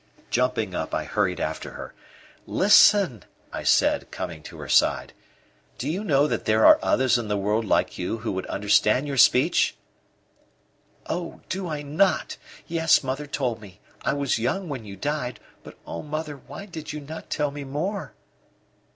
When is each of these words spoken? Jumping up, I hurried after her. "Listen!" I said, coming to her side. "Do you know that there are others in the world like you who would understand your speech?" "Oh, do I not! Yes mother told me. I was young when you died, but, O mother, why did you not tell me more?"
Jumping 0.31 0.73
up, 0.73 0.95
I 0.95 1.03
hurried 1.03 1.39
after 1.39 1.73
her. 1.73 1.93
"Listen!" 2.47 3.21
I 3.53 3.61
said, 3.61 4.09
coming 4.09 4.41
to 4.41 4.57
her 4.57 4.67
side. 4.67 5.13
"Do 5.77 5.87
you 5.87 6.03
know 6.03 6.25
that 6.25 6.45
there 6.45 6.65
are 6.65 6.79
others 6.81 7.19
in 7.19 7.27
the 7.27 7.37
world 7.37 7.65
like 7.65 7.99
you 7.99 8.17
who 8.17 8.31
would 8.31 8.47
understand 8.47 9.07
your 9.07 9.17
speech?" 9.17 9.75
"Oh, 11.05 11.41
do 11.49 11.67
I 11.67 11.83
not! 11.83 12.37
Yes 12.67 13.03
mother 13.03 13.27
told 13.27 13.61
me. 13.61 13.79
I 14.01 14.13
was 14.13 14.39
young 14.39 14.69
when 14.69 14.85
you 14.85 14.95
died, 14.95 15.39
but, 15.63 15.77
O 15.85 16.01
mother, 16.01 16.35
why 16.35 16.65
did 16.65 16.91
you 16.91 16.99
not 16.99 17.29
tell 17.29 17.51
me 17.51 17.63
more?" 17.63 18.15